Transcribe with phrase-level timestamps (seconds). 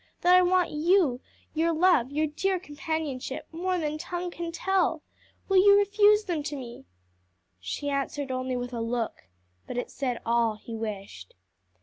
[0.21, 1.21] that I want you,
[1.53, 5.03] your love, your dear companionship, more than tongue can tell?
[5.47, 6.85] Will you refuse them to me?"
[7.59, 9.27] She answered only with a look,
[9.67, 11.35] but it said all he wished.